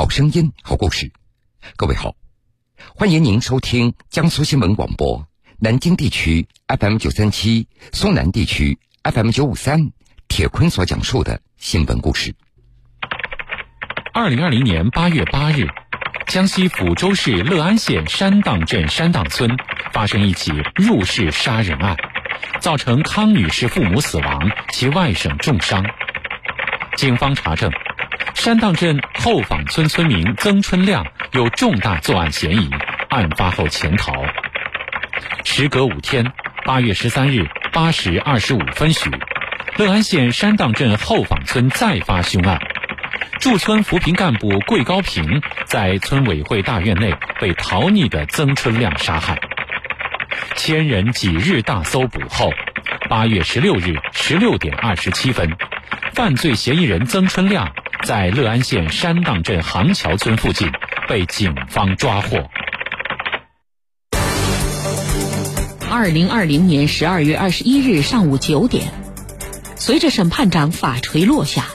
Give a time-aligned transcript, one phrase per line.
[0.00, 1.12] 好声音，好故事。
[1.76, 2.14] 各位好，
[2.96, 9.90] 欢迎您收听江苏新闻广播南京地区 FM 九三七、苏南地区 FM 九五三。
[10.26, 12.34] 铁坤所讲述的新闻故事。
[14.14, 15.66] 二零二零年八月八日，
[16.28, 19.54] 江西抚州市乐安县山荡镇山荡村
[19.92, 21.94] 发生一起入室杀人案，
[22.58, 25.84] 造成康女士父母死亡，其外甥重伤。
[26.96, 27.70] 警方查证。
[28.32, 32.70] 山荡镇后坊村村民曾春亮有重大作案嫌疑，
[33.10, 34.14] 案发后潜逃。
[35.44, 36.32] 时隔五天，
[36.64, 39.10] 八月十三日八时二十五分许，
[39.76, 42.62] 乐安县山荡镇后坊村再发凶案，
[43.38, 49.38] 驻村扶贫干部桂高平在村委会大院内被逃匿的曾春亮杀害。
[50.56, 52.54] 千人几日大搜捕后，
[53.10, 55.54] 八月十六日十六点二十七分，
[56.14, 57.70] 犯罪嫌疑人曾春亮。
[58.06, 60.66] 在乐安县山荡镇杭桥村附近
[61.08, 62.38] 被警方抓获。
[65.90, 68.92] 二零二零年十二月二十一日上午九点，
[69.76, 71.66] 随着审判长法锤落下，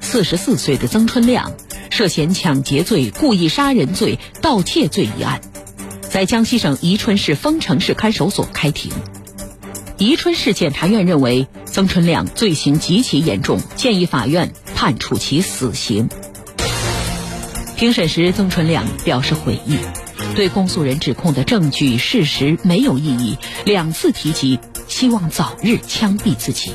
[0.00, 1.52] 四十四岁的曾春亮
[1.90, 5.40] 涉嫌抢劫罪、故意杀人罪、盗窃罪一案，
[6.00, 8.92] 在江西省宜春市丰城市看守所开庭。
[9.98, 14.52] 宜春市检察院认为曾春亮罪行极其严重，建议法院。
[14.80, 16.08] 判处其死刑。
[17.76, 19.76] 庭审时，曾春亮表示悔意，
[20.34, 23.36] 对公诉人指控的证据事实没有异议，
[23.66, 24.58] 两次提及
[24.88, 26.72] 希望早日枪毙自己。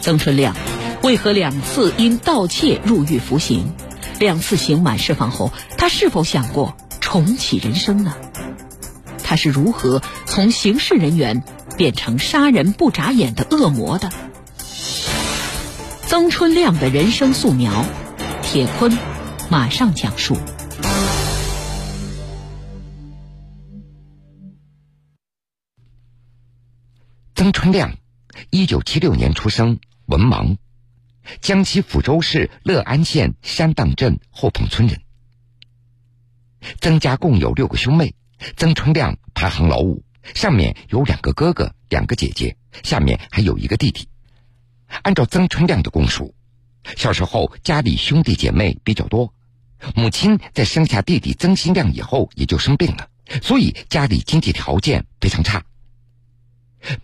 [0.00, 0.56] 曾春亮
[1.02, 3.74] 为何两次因盗窃入狱服刑？
[4.18, 8.14] 两次刑满释放后，他是否想过重启人生呢？
[9.22, 11.44] 他是如何从刑事人员
[11.76, 14.08] 变成杀人不眨眼的恶魔的？
[16.10, 17.84] 曾春亮的人生素描，
[18.42, 18.90] 铁坤
[19.48, 20.36] 马上讲述。
[27.36, 27.96] 曾春亮，
[28.50, 30.56] 一九七六年出生，文盲，
[31.40, 35.00] 江西抚州市乐安县山荡镇后棚村人。
[36.80, 38.16] 曾家共有六个兄妹，
[38.56, 40.02] 曾春亮排行老五，
[40.34, 44.09] 上面有两个哥哥，两个姐姐，下面还有一个弟弟。
[45.02, 46.34] 按照曾春亮的供述，
[46.96, 49.32] 小时候家里兄弟姐妹比较多，
[49.94, 53.08] 母亲在生下弟弟曾新亮以后也就生病了，
[53.42, 55.64] 所以家里经济条件非常差。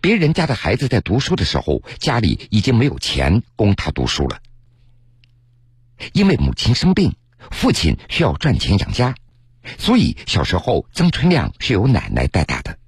[0.00, 4.40] 别人家的孩子在读书的时候，家里已经没有钱供他读书了。
[6.12, 7.14] 因为母亲生病，
[7.50, 9.14] 父亲需要赚钱养家，
[9.78, 12.78] 所以小时候曾春亮是由奶奶带大的。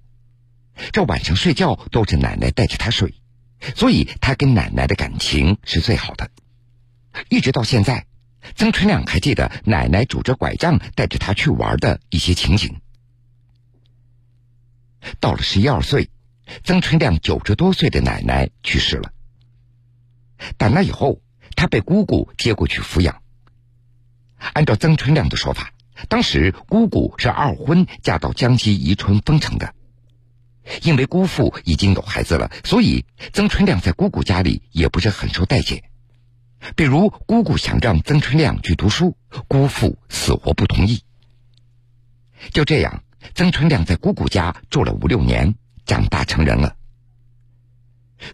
[0.92, 3.14] 这晚上睡觉都是奶奶带着他睡。
[3.74, 6.30] 所以，他跟奶奶的感情是最好的。
[7.28, 8.06] 一直到现在，
[8.54, 12.80] 曾春亮还记得奶奶拄着拐杖带着他去玩的一些情景。
[15.20, 16.08] 到了十一二岁，
[16.64, 19.12] 曾春亮九十多岁的奶奶去世了。
[20.56, 21.20] 打那以后，
[21.56, 23.22] 他被姑姑接过去抚养。
[24.52, 25.72] 按照曾春亮的说法，
[26.08, 29.74] 当时姑姑是二婚嫁到江西宜春丰城的。
[30.82, 35.84] 因为姑父已经有孩子了，所以曾春亮在姑姑家里也不是很受待见。
[36.76, 41.02] 比如，姑姑想让曾春亮去读书，姑父死活不同意。
[42.52, 43.02] 就这样，
[43.34, 45.54] 曾春亮在姑姑家住了五六年，
[45.86, 46.76] 长大成人了。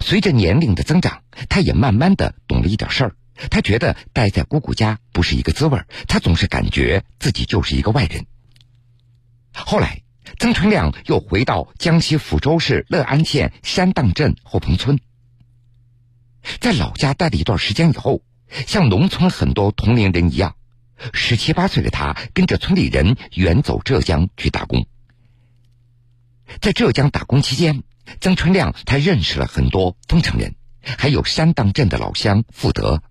[0.00, 3.16] 随着年龄的增长，他也慢慢的懂了一点事儿。
[3.50, 8.26] 他觉得待在姑姑家不是一个滋味他总是感觉自己就是一个外人。
[9.52, 10.03] 后来。
[10.38, 14.98] 曾春亮又回到江西抚州市乐安县山荡镇后棚村，
[16.60, 18.22] 在老家待了一段时间以后，
[18.66, 20.56] 像农村很多同龄人一样，
[21.12, 24.86] 十七八岁的他跟着村里人远走浙江去打工。
[26.60, 27.82] 在浙江打工期间，
[28.20, 33.02] 曾春亮他认识了很多丰城人，还有山荡镇的老乡富德。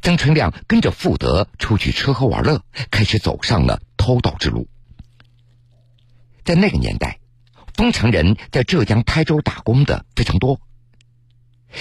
[0.00, 4.68] 曾春亮跟着富德出去吃喝玩乐，开始走上了偷盗之路。
[6.44, 7.20] 在那个年代，
[7.74, 10.60] 丰城人在浙江台州打工的非常多。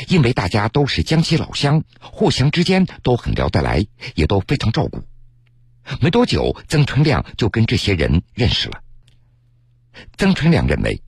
[0.07, 5.03] 因为大家都是江西老乡，互相之间都很聊得来，也都非常照顾。
[5.99, 8.81] 没多久，曾春亮就跟这些人认识了。
[10.17, 11.03] 曾春亮认为，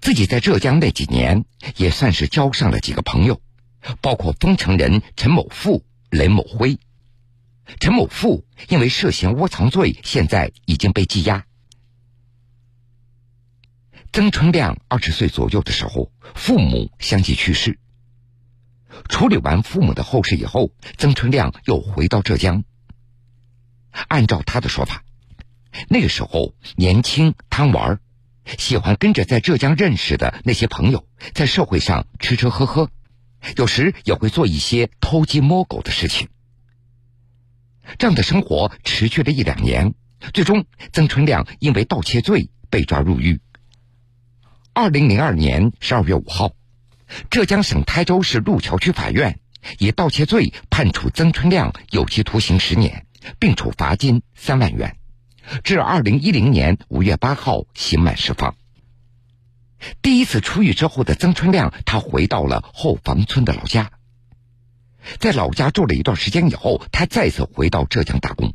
[0.00, 1.44] 自己在浙江那几年
[1.76, 3.42] 也算是交上了几个朋友，
[4.00, 6.78] 包括丰城人陈某富、雷某辉。
[7.80, 11.44] 陈某富因为涉嫌窝藏罪，现在已经被羁押。
[14.16, 17.78] 曾春亮二十岁左右的时候，父母相继去世。
[19.10, 22.64] 处理完父母的后事以后，曾春亮又回到浙江。
[24.08, 25.04] 按照他的说法，
[25.90, 28.00] 那个时候年轻贪玩，
[28.56, 32.90] 喜欢跟着在浙江认识的那些朋友在社会上吃吃喝喝，
[33.58, 36.30] 有时也会做一些偷鸡摸狗的事情。
[37.98, 39.92] 这样的生活持续了一两年，
[40.32, 43.42] 最终曾春亮因为盗窃罪被抓入狱。
[44.78, 46.52] 二零零二年十二月五号，
[47.30, 49.40] 浙江省台州市路桥区法院
[49.78, 53.06] 以盗窃罪判处曾春亮有期徒刑十年，
[53.38, 54.98] 并处罚金三万元，
[55.64, 58.54] 至二零一零年五月八号刑满释放。
[60.02, 63.90] 第一次出狱之后的曾春亮，他回到了后房村的老家。
[65.18, 68.52] 在老家住了一段时间以后，他再次回到浙江打工。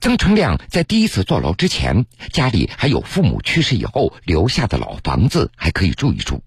[0.00, 6.42] 曾春亮在第一次坐牢之前，家里还有父母去世以后留下的老房子还可以住一住。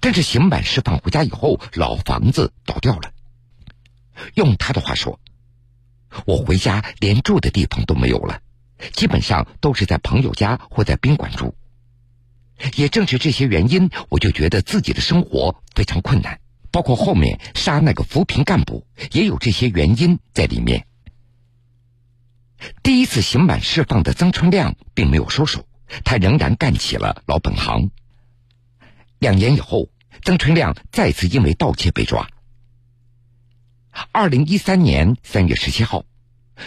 [0.00, 3.12] 但是刑满释放回家以后，老房子倒掉了。
[4.34, 5.18] 用他的话说
[6.26, 8.40] ：“我回家连住的地方都没有了，
[8.92, 11.54] 基本上都是在朋友家或在宾馆住。
[12.76, 16.40] 也正是这些原因，我就觉得自己的生活非常困难。”
[16.72, 20.86] 包括后面杀那个扶贫干部，也有这些原因在里面。
[22.82, 25.66] 第一次刑满释放的曾春亮并没有收手，
[26.04, 27.90] 他仍然干起了老本行。
[29.18, 29.88] 两年以后，
[30.22, 32.28] 曾春亮再次因为盗窃被抓。
[34.12, 36.04] 二零一三年三月十七号，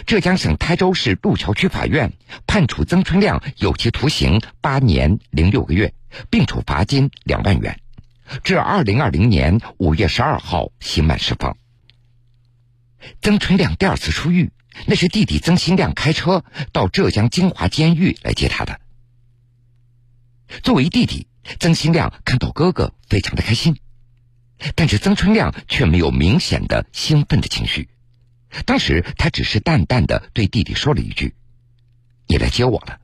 [0.06, 2.12] 浙江省台州市路桥区法院
[2.46, 5.94] 判处曾春亮有期徒刑八年零六个月，
[6.30, 7.80] 并处罚金两万元。
[8.42, 11.56] 至二零二零年五月十二号刑满释放。
[13.20, 14.50] 曾春亮第二次出狱，
[14.86, 18.80] 那是弟弟曾新亮开车到浙江金华监狱来接他的。
[20.62, 21.26] 作为弟弟，
[21.58, 23.78] 曾新亮看到哥哥非常的开心，
[24.74, 27.88] 但是曾春亮却没有明显的兴奋的情绪。
[28.66, 31.34] 当时他只是淡淡的对弟弟说了一句
[32.28, 33.00] ：“你来接我了。”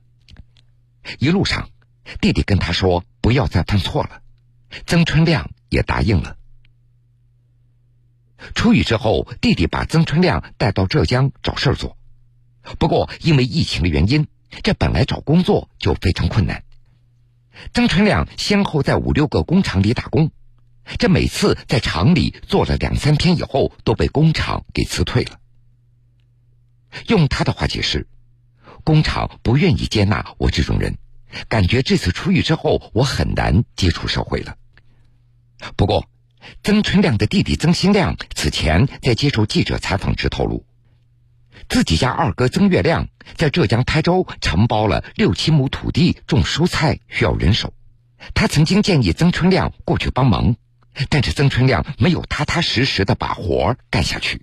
[1.18, 1.70] 一路上，
[2.20, 4.22] 弟弟跟他说：“不要再犯错了。”
[4.86, 6.36] 曾春亮也答应了。
[8.54, 11.96] 出狱之后，弟弟把曾春亮带到浙江找事儿做。
[12.78, 14.26] 不过，因为疫情的原因，
[14.62, 16.64] 这本来找工作就非常困难。
[17.72, 20.30] 曾春亮先后在五六个工厂里打工，
[20.98, 25.38] 这每次在厂里做了两三天以后，都被工厂给辞退了。
[27.06, 28.08] 用他的话解释，
[28.84, 30.96] 工厂不愿意接纳我这种人，
[31.48, 34.56] 感觉这次出狱之后，我很难接触社会了。
[35.76, 36.06] 不过，
[36.62, 40.64] 曾春亮的弟弟曾新亮此前在接受记者采访时透露，
[41.68, 47.74] 自己家二哥曾月亮在浙江台州承包了六七亩土地种蔬菜，需要人手。
[48.34, 50.56] 他曾经建议曾春亮过去帮忙，
[51.08, 54.42] 但是曾春亮没有踏踏实实的把活干下去。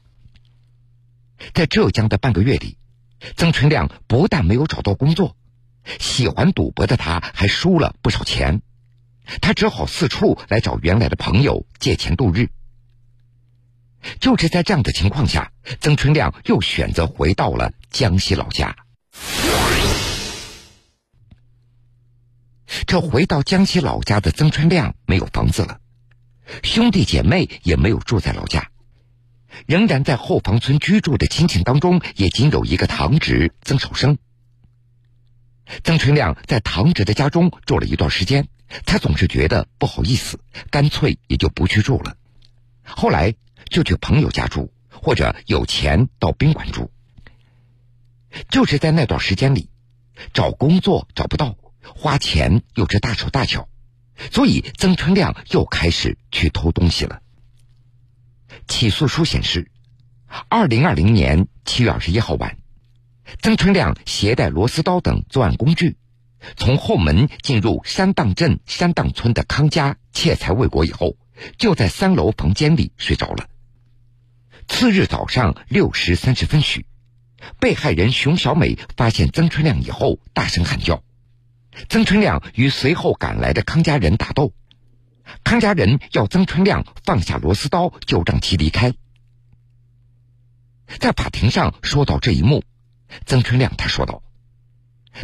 [1.54, 2.78] 在浙江的半个月里，
[3.36, 5.36] 曾春亮不但没有找到工作，
[6.00, 8.62] 喜欢赌博的他还输了不少钱。
[9.42, 12.50] 他只好四处来找原来的朋友借钱度日。
[14.20, 15.52] 就是在这样的情况下，
[15.82, 18.76] 曾春亮又选择回到了江西老家。
[22.86, 25.80] 这回到江西老家的曾春亮没有房子了，
[26.64, 28.70] 兄弟姐妹也没有住在老家，
[29.66, 34.18] 仍然在后房村居住的亲戚当中，也仅有一个堂侄曾守生。
[35.84, 38.48] 曾春亮在堂侄的家中住了一段时间。
[38.86, 42.18] 他总是觉得不好意思，干脆也就不去住了。
[42.84, 43.36] 后来
[43.70, 46.92] 就去朋友家住，或者有钱到宾馆住。
[48.50, 49.70] 就是在那段时间里，
[50.34, 53.68] 找工作找不到，花钱又是大手大脚，
[54.32, 57.22] 所以曾春亮又开始去偷东西了。
[58.68, 59.72] 起诉书显示，
[60.50, 62.58] 二零二零年七月二十一号晚，
[63.42, 65.98] 曾春亮携带螺丝刀等作案工具。
[66.56, 71.18] 从后门进入山荡镇山荡村的康家窃财未果以后，
[71.58, 73.48] 就在三楼房间里睡着了。
[74.68, 76.86] 次日早上六时三十分许，
[77.60, 81.04] 被害人熊小美发现曾春亮以后，大声喊叫。
[81.90, 84.54] 曾春亮与随后赶来的康家人打斗，
[85.44, 88.94] 康家人要曾春亮放下螺丝刀，就让其离开。
[91.00, 92.64] 在法庭上说到这一幕，
[93.26, 94.22] 曾春亮他说道：“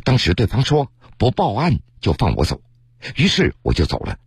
[0.03, 2.61] 当时对方说。”不报案就放我走，
[3.15, 4.17] 于是我就走了，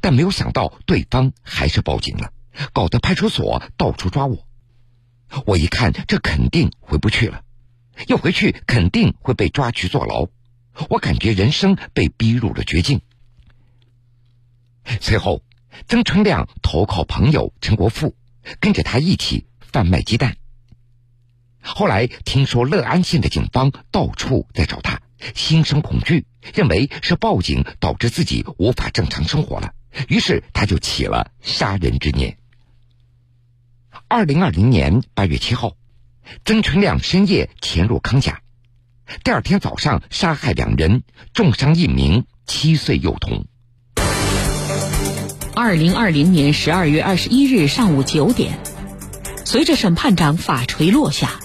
[0.00, 2.32] 但没有想到对方还是报警了，
[2.72, 4.46] 搞得派出所到处抓我。
[5.46, 7.42] 我一看，这肯定回不去了，
[8.08, 10.26] 要回去肯定会被抓去坐牢，
[10.88, 13.00] 我感觉人生被逼入了绝境。
[15.00, 15.42] 随后，
[15.86, 18.16] 曾春亮投靠朋友陈国富，
[18.58, 20.36] 跟着他一起贩卖鸡蛋。
[21.62, 25.00] 后来听说乐安县的警方到处在找他，
[25.34, 29.72] 心生恐惧，认为是报警导致自己无法正常生活了，
[30.08, 32.38] 于是他就起了杀人之念。
[34.08, 35.76] 二零二零年八月七号，
[36.44, 38.40] 曾春亮深夜潜入康家，
[39.22, 43.46] 第二天早上杀害两人，重伤一名七岁幼童。
[45.54, 48.58] 二零二零年十二月二十一日上午九点，
[49.44, 51.38] 随着审判长法锤落下。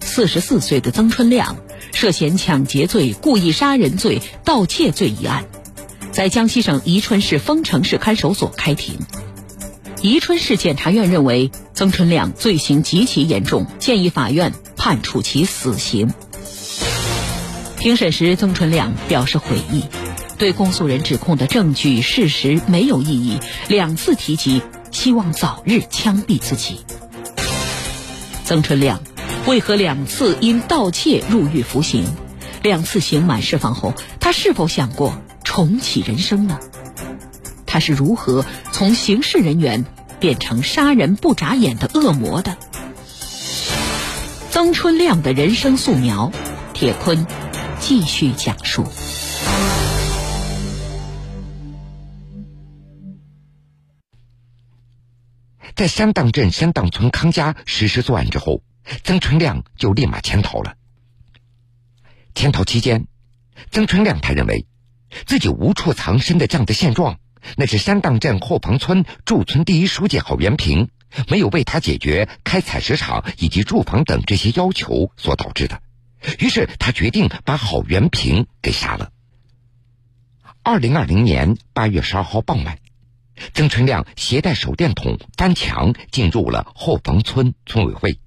[0.00, 1.56] 四十四岁的曾春亮
[1.98, 5.46] 涉嫌抢劫罪、故意杀人罪、盗窃罪一案，
[6.12, 9.00] 在江西省宜春市丰城市看守所开庭。
[10.00, 16.14] 宜春市检察院认为曾春亮罪行极其严重，建议法院判处其死刑。
[17.80, 19.82] 庭审时，曾春亮表示悔意，
[20.38, 24.62] 对公诉人指控的证据事实没有异议，两次提及
[24.92, 26.78] 希望早日枪毙自己。
[28.44, 29.02] 曾春亮。
[29.48, 32.04] 为何两次因盗窃入狱服刑？
[32.62, 36.60] 两次刑满释放后，他是否想过重启人生呢？
[37.64, 39.86] 他是如何从刑事人员
[40.20, 42.58] 变成杀人不眨眼的恶魔的？
[44.50, 46.30] 曾春亮的人生素描，
[46.74, 47.26] 铁坤
[47.80, 48.84] 继续讲述。
[55.74, 58.60] 在山荡镇山荡村康家实施作案之后。
[59.04, 60.76] 曾春亮就立马潜逃了。
[62.34, 63.06] 潜逃期间，
[63.70, 64.66] 曾春亮他认为，
[65.26, 67.18] 自己无处藏身的这样的现状，
[67.56, 70.90] 那是山荡镇后房村驻村第一书记郝元平
[71.28, 75.82] 没有为他解决开采石场以及住房等这些要求所导致的。
[76.38, 79.10] 于是他决定把郝元平给杀了。
[80.62, 82.78] 二零二零年八月十二号傍晚，
[83.54, 88.18] 曾春亮携带手电筒翻墙进入了后房村村委会。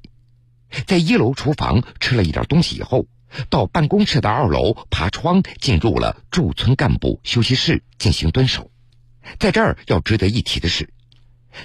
[0.87, 3.05] 在一楼厨房吃了一点东西以后，
[3.49, 8.71] 到办公室的二楼爬窗进入了驻村干部休息室进行蹲守。
[9.39, 10.93] 在这儿要值得一提的是，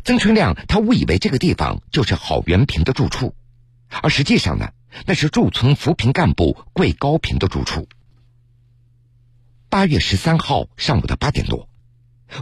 [0.05, 3.35] 曾春亮他误以为这个地方就是郝元平的住处，
[4.03, 4.71] 而实际上呢，
[5.07, 7.89] 那是驻村扶贫干部桂高平的住处。
[9.69, 11.69] 八月十三号上午的八点多，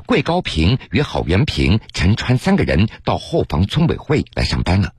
[0.06, 4.92] 桂高平与郝元平、陈川三个人到后房村委会来上班了。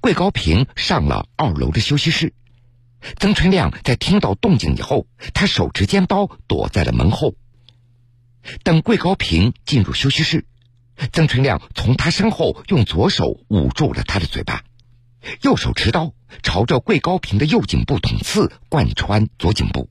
[0.00, 2.34] 桂高平上了二楼的休息室，
[3.18, 7.34] 曾春亮在听到动静以后，他手持尖刀躲在了门后。
[8.62, 10.46] 等桂高平进入休息室，
[11.12, 14.64] 曾春亮从他身后用左手捂住了他的嘴巴，
[15.42, 16.12] 右手持刀
[16.42, 19.88] 朝着桂高平的右颈部捅刺，贯穿左颈部，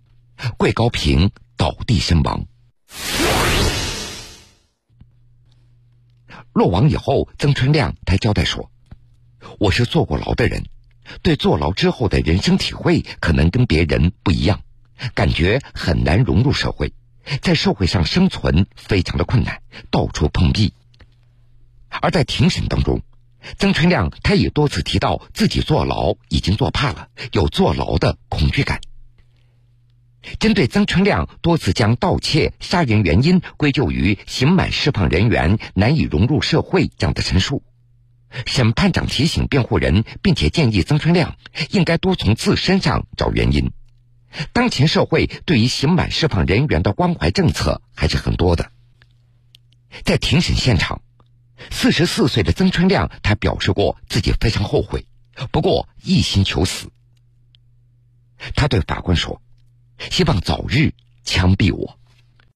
[0.58, 2.46] 桂高平倒地身亡。
[6.54, 8.72] 落网以后，曾春亮他交代说。
[9.60, 10.65] 我是坐过牢的人，
[11.22, 14.62] 对坐牢之后的人生体会可能跟别人不一样，
[15.13, 16.93] 感觉很难融入社会，
[17.41, 20.74] 在社会上生存非常的困难，到处碰壁。
[21.89, 23.01] 而在庭审当中，
[23.58, 28.79] 曾春亮他也多次提到自己坐牢已经坐怕了，有坐牢的恐惧感。
[30.39, 37.63] 针对曾春亮多次将盗窃、杀人原因归咎于刑满释放人员难以融入社会这样的陈述。
[38.46, 41.38] 审判长提醒辩护人，并且建议曾春亮
[41.70, 43.72] 应该多从自身上找原因。
[44.54, 48.72] 当前社会对于刑满释放人员的关怀政策还是很多的。
[50.06, 51.02] 在庭审现场，
[51.70, 55.06] 四十四岁的曾春亮他表示过自己非常后悔，
[55.52, 56.90] 不过一心求死。
[58.56, 59.42] 他对法官说
[60.10, 62.00] ：“希望早日枪毙我。”